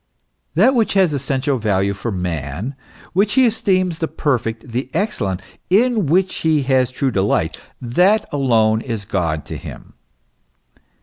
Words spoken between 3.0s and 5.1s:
which he esteems the perfect, the